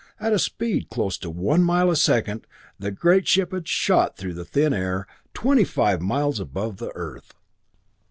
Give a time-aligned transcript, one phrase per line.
[0.19, 2.47] At a speed close to one mile a second
[2.79, 7.35] the great ship had shot through the thin air, twenty five miles above the Earth.